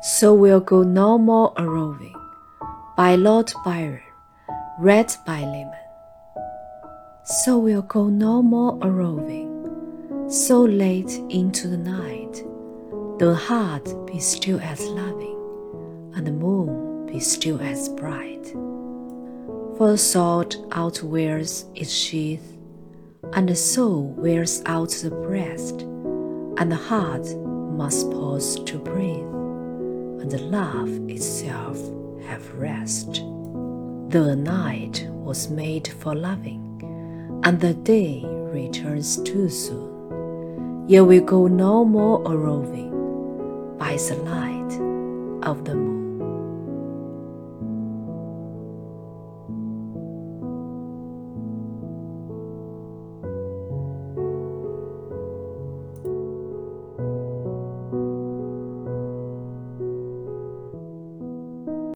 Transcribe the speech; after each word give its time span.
So 0.00 0.32
we'll 0.32 0.60
go 0.60 0.82
no 0.82 1.18
more 1.18 1.52
a 1.56 1.68
roving. 1.68 2.14
By 2.96 3.16
Lord 3.16 3.52
Byron, 3.64 4.02
read 4.78 5.12
by 5.26 5.40
Lehman. 5.40 5.74
So 7.24 7.58
we'll 7.58 7.82
go 7.82 8.08
no 8.08 8.40
more 8.40 8.78
a 8.80 8.90
roving, 8.90 10.28
so 10.30 10.62
late 10.62 11.10
into 11.28 11.68
the 11.68 11.76
night, 11.76 12.42
the 13.18 13.34
heart 13.34 13.88
be 14.06 14.18
still 14.20 14.60
as 14.60 14.80
loving, 14.80 15.36
and 16.14 16.26
the 16.26 16.32
moon 16.32 17.06
be 17.06 17.20
still 17.20 17.60
as 17.60 17.88
bright. 17.90 18.46
For 19.76 19.90
the 19.90 19.98
sword 19.98 20.56
outwears 20.70 21.64
its 21.74 21.92
sheath, 21.92 22.56
and 23.32 23.48
the 23.48 23.56
soul 23.56 24.14
wears 24.16 24.62
out 24.66 24.90
the 24.90 25.10
breast, 25.10 25.82
and 25.82 26.70
the 26.72 26.76
heart 26.76 27.26
must 27.36 28.10
pause 28.10 28.56
to 28.64 28.78
breathe, 28.78 29.26
and 30.28 30.38
the 30.38 30.44
love 30.44 30.90
itself 31.08 31.78
have 32.26 32.54
rest. 32.54 33.14
The 34.10 34.36
night 34.36 35.06
was 35.10 35.48
made 35.48 35.88
for 35.88 36.14
loving, 36.14 37.40
and 37.44 37.58
the 37.58 37.72
day 37.72 38.24
returns 38.26 39.16
too 39.22 39.48
soon. 39.48 40.86
Yet 40.86 41.06
we 41.06 41.20
go 41.20 41.46
no 41.46 41.82
more 41.82 42.20
a 42.30 42.36
roving 42.36 42.90
by 43.78 43.96
the 43.96 44.16
light 44.16 45.48
of 45.48 45.64
the 45.64 45.74
moon. 45.74 46.07